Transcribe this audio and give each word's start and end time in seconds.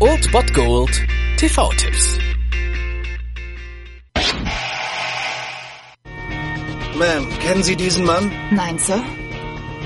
Old 0.00 0.30
Bot 0.32 0.52
Gold 0.52 0.90
TV-Tipps. 1.38 2.18
Ma'am, 6.94 7.28
kennen 7.40 7.62
Sie 7.62 7.76
diesen 7.76 8.04
Mann? 8.04 8.30
Nein, 8.50 8.78
Sir. 8.78 9.02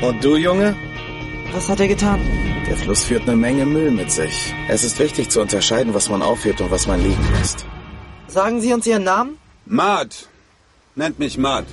Und 0.03 0.25
du, 0.25 0.37
Junge? 0.37 0.75
Was 1.53 1.69
hat 1.69 1.81
er 1.81 1.89
getan? 1.89 2.21
Der 2.67 2.77
Fluss 2.77 3.05
führt 3.05 3.23
eine 3.29 3.37
Menge 3.37 3.65
Müll 3.67 3.91
mit 3.91 4.11
sich. 4.11 4.55
Es 4.69 4.83
ist 4.85 4.99
wichtig 4.99 5.31
zu 5.31 5.41
unterscheiden, 5.41 5.95
was 5.95 6.09
man 6.09 6.23
aufhebt 6.23 6.61
und 6.61 6.71
was 6.71 6.87
man 6.87 7.03
liegen 7.03 7.27
lässt. 7.39 7.65
Sagen 8.27 8.61
Sie 8.61 8.73
uns 8.73 8.87
Ihren 8.87 9.05
Namen? 9.05 9.39
Matt. 9.67 10.29
Nennt 10.95 11.19
mich 11.19 11.39
Matt. 11.39 11.67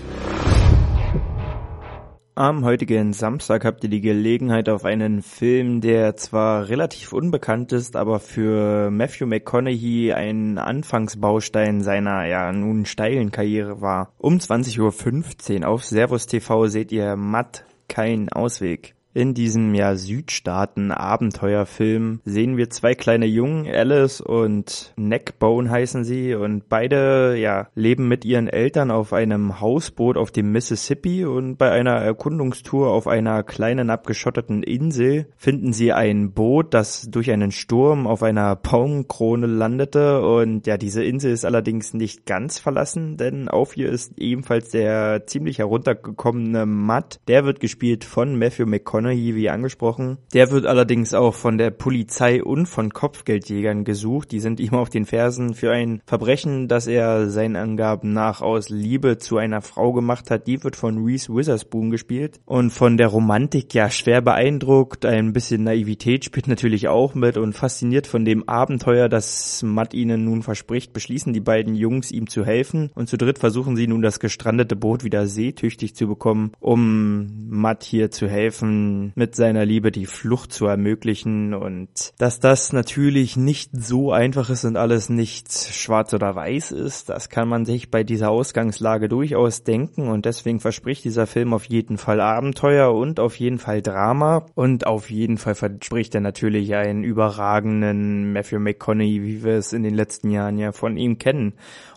Am 2.37 2.65
heutigen 2.65 3.13
Samstag 3.13 3.63
habt 3.63 3.85
ihr 3.85 3.89
die 3.89 4.01
Gelegenheit 4.01 4.67
auf 4.67 4.83
einen 4.83 5.21
Film, 5.21 5.79
der 5.79 6.17
zwar 6.17 6.67
relativ 6.67 7.13
unbekannt 7.13 7.71
ist, 7.71 7.95
aber 7.95 8.19
für 8.19 8.91
Matthew 8.91 9.25
McConaughey 9.25 10.11
ein 10.11 10.57
Anfangsbaustein 10.57 11.79
seiner 11.79 12.25
ja 12.25 12.51
nun 12.51 12.85
steilen 12.85 13.31
Karriere 13.31 13.79
war. 13.79 14.11
Um 14.17 14.35
20.15 14.35 15.61
Uhr 15.61 15.69
auf 15.69 15.85
Servus 15.85 16.27
TV 16.27 16.67
seht 16.67 16.91
ihr 16.91 17.15
Matt 17.15 17.63
kein 17.87 18.27
Ausweg. 18.27 18.95
In 19.15 19.33
diesem 19.33 19.73
ja 19.73 19.95
Südstaaten-Abenteuerfilm 19.95 22.19
sehen 22.25 22.57
wir 22.57 22.69
zwei 22.69 22.93
kleine 22.95 23.25
Jungen, 23.25 23.65
Alice 23.65 24.19
und 24.19 24.91
Neckbone 24.97 25.69
heißen 25.69 26.03
sie, 26.03 26.35
und 26.35 26.67
beide 26.67 27.37
ja 27.37 27.69
leben 27.75 28.09
mit 28.09 28.25
ihren 28.25 28.49
Eltern 28.49 28.91
auf 28.91 29.13
einem 29.13 29.61
Hausboot 29.61 30.17
auf 30.17 30.31
dem 30.31 30.51
Mississippi 30.51 31.23
und 31.23 31.55
bei 31.55 31.71
einer 31.71 31.93
Erkundungstour 31.93 32.89
auf 32.89 33.07
einer 33.07 33.43
kleinen 33.43 33.89
abgeschotteten 33.89 34.63
Insel 34.63 35.27
finden 35.37 35.71
sie 35.71 35.93
ein 35.93 36.33
Boot, 36.33 36.73
das 36.73 37.07
durch 37.09 37.31
einen 37.31 37.51
Sturm 37.51 38.07
auf 38.07 38.21
einer 38.21 38.57
Baumkrone 38.57 39.47
landete 39.47 40.27
und 40.27 40.67
ja, 40.67 40.75
diese 40.75 41.05
Insel 41.05 41.31
ist 41.31 41.45
allerdings 41.45 41.93
nicht 41.93 42.25
ganz 42.25 42.59
verlassen, 42.59 43.15
denn 43.15 43.47
auf 43.47 43.77
ihr 43.77 43.87
ist 43.87 44.19
ebenfalls 44.19 44.71
der 44.71 45.25
ziemlich 45.25 45.59
heruntergekommene 45.59 46.65
Matt. 46.65 47.21
Der 47.29 47.45
wird 47.45 47.61
gespielt 47.61 48.03
von 48.03 48.37
Matthew 48.37 48.65
McConaughey 48.65 49.04
Wie 49.11 49.49
angesprochen. 49.49 50.17
Der 50.33 50.51
wird 50.51 50.65
allerdings 50.65 51.13
auch 51.13 51.33
von 51.33 51.57
der 51.57 51.71
Polizei 51.71 52.43
und 52.43 52.65
von 52.65 52.91
Kopfgeldjägern 52.91 53.83
gesucht. 53.83 54.31
Die 54.31 54.39
sind 54.39 54.59
ihm 54.59 54.73
auf 54.73 54.89
den 54.89 55.05
Fersen 55.05 55.53
für 55.53 55.71
ein 55.71 56.01
Verbrechen, 56.05 56.67
das 56.67 56.87
er 56.87 57.29
seinen 57.29 57.55
Angaben 57.55 58.13
nach 58.13 58.41
aus 58.41 58.69
Liebe 58.69 59.17
zu 59.17 59.37
einer 59.37 59.61
Frau 59.61 59.93
gemacht 59.93 60.31
hat. 60.31 60.47
Die 60.47 60.63
wird 60.63 60.75
von 60.75 61.03
Reese 61.03 61.33
Witherspoon 61.33 61.89
gespielt 61.89 62.39
und 62.45 62.71
von 62.71 62.97
der 62.97 63.07
Romantik 63.07 63.73
ja 63.73 63.89
schwer 63.89 64.21
beeindruckt. 64.21 65.05
Ein 65.05 65.33
bisschen 65.33 65.63
Naivität 65.63 66.25
spielt 66.25 66.47
natürlich 66.47 66.87
auch 66.87 67.15
mit 67.15 67.37
und 67.37 67.53
fasziniert 67.53 68.07
von 68.07 68.25
dem 68.25 68.47
Abenteuer, 68.47 69.09
das 69.09 69.63
Matt 69.63 69.93
ihnen 69.93 70.25
nun 70.25 70.43
verspricht, 70.43 70.93
beschließen 70.93 71.33
die 71.33 71.39
beiden 71.39 71.75
Jungs 71.75 72.11
ihm 72.11 72.29
zu 72.29 72.45
helfen 72.45 72.91
und 72.95 73.09
zu 73.09 73.17
dritt 73.17 73.39
versuchen 73.39 73.75
sie 73.75 73.87
nun 73.87 74.01
das 74.01 74.19
gestrandete 74.19 74.75
Boot 74.75 75.03
wieder 75.03 75.27
seetüchtig 75.27 75.95
zu 75.95 76.07
bekommen, 76.07 76.51
um 76.59 77.49
Matt 77.49 77.83
hier 77.83 78.11
zu 78.11 78.27
helfen, 78.27 78.94
mit 79.15 79.35
seiner 79.35 79.65
Liebe 79.65 79.91
die 79.91 80.05
Flucht 80.05 80.51
zu 80.51 80.65
ermöglichen 80.65 81.53
und 81.53 82.13
dass 82.17 82.39
das 82.39 82.73
natürlich 82.73 83.37
nicht 83.37 83.71
so 83.73 84.11
einfach 84.11 84.49
ist 84.49 84.65
und 84.65 84.77
alles 84.77 85.09
nicht 85.09 85.51
schwarz 85.51 86.13
oder 86.13 86.35
weiß 86.35 86.71
ist, 86.71 87.09
das 87.09 87.29
kann 87.29 87.47
man 87.47 87.65
sich 87.65 87.91
bei 87.91 88.03
dieser 88.03 88.29
Ausgangslage 88.29 89.09
durchaus 89.09 89.63
denken 89.63 90.07
und 90.07 90.25
deswegen 90.25 90.59
verspricht 90.59 91.03
dieser 91.03 91.27
Film 91.27 91.53
auf 91.53 91.65
jeden 91.65 91.97
Fall 91.97 92.19
Abenteuer 92.19 92.93
und 92.93 93.19
auf 93.19 93.39
jeden 93.39 93.59
Fall 93.59 93.81
Drama 93.81 94.45
und 94.55 94.87
auf 94.87 95.09
jeden 95.09 95.37
Fall 95.37 95.55
verspricht 95.55 96.15
er 96.15 96.21
natürlich 96.21 96.75
einen 96.75 97.03
überragenden 97.03 98.33
Matthew 98.33 98.59
McConaughey, 98.59 99.23
wie 99.23 99.43
wir 99.43 99.53
es 99.53 99.73
in 99.73 99.83
den 99.83 99.95
letzten 99.95 100.29
Jahren 100.29 100.57
ja 100.57 100.71
von 100.71 100.97
ihm 100.97 101.17
kennen. 101.17 101.53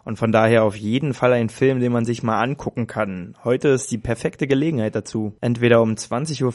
Und 0.08 0.16
von 0.16 0.32
daher 0.32 0.64
auf 0.64 0.74
jeden 0.74 1.12
Fall 1.12 1.34
ein 1.34 1.50
Film, 1.50 1.80
den 1.80 1.92
man 1.92 2.06
sich 2.06 2.22
mal 2.22 2.40
angucken 2.40 2.86
kann. 2.86 3.34
Heute 3.44 3.68
ist 3.68 3.90
die 3.90 3.98
perfekte 3.98 4.46
Gelegenheit 4.46 4.94
dazu. 4.94 5.34
Entweder 5.42 5.82
um 5.82 5.92
20.15 5.92 6.44
Uhr 6.44 6.52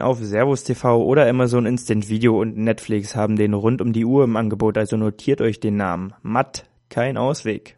auf 0.00 0.18
Servus 0.20 0.64
TV 0.64 1.04
oder 1.04 1.28
Amazon 1.28 1.64
Instant 1.64 2.08
Video 2.08 2.40
und 2.40 2.56
Netflix 2.56 3.14
haben 3.14 3.36
den 3.36 3.54
rund 3.54 3.80
um 3.80 3.92
die 3.92 4.04
Uhr 4.04 4.24
im 4.24 4.34
Angebot, 4.36 4.76
also 4.76 4.96
notiert 4.96 5.40
euch 5.40 5.60
den 5.60 5.76
Namen. 5.76 6.14
Matt, 6.20 6.64
kein 6.90 7.16
Ausweg. 7.16 7.76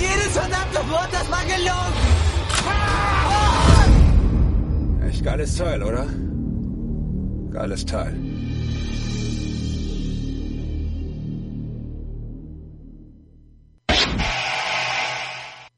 Jedes 0.00 0.36
verdammte 0.36 0.78
Wort, 0.90 1.08
das 1.12 1.30
war 1.30 1.44
gelogen! 1.44 1.94
Echt 5.08 5.24
geiles 5.24 5.56
Teil, 5.56 5.82
oder? 5.84 6.06
Geiles 7.52 7.86
Teil. 7.86 8.16